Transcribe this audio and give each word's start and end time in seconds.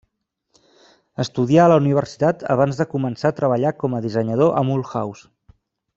Estudià 1.23 1.67
a 1.67 1.71
la 1.73 1.77
universitat 1.83 2.47
abans 2.55 2.81
de 2.81 2.89
començar 2.95 3.33
a 3.35 3.39
treballar 3.41 3.75
com 3.85 3.97
a 3.99 4.03
dissenyador 4.07 4.59
a 4.63 4.65
Mulhouse. 4.71 5.29